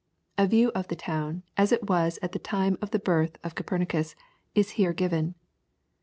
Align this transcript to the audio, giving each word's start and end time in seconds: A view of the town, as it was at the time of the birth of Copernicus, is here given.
A 0.35 0.47
view 0.47 0.71
of 0.73 0.87
the 0.87 0.95
town, 0.95 1.43
as 1.57 1.71
it 1.71 1.87
was 1.87 2.17
at 2.23 2.31
the 2.31 2.39
time 2.39 2.75
of 2.81 2.89
the 2.89 2.97
birth 2.97 3.37
of 3.43 3.53
Copernicus, 3.53 4.15
is 4.55 4.71
here 4.71 4.93
given. 4.93 5.35